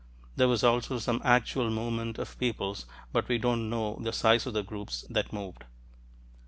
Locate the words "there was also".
0.35-0.97